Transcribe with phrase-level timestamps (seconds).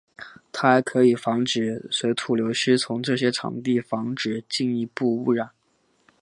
[0.51, 5.51] 它还可以防止水土流失从这些场地防止进一步污染。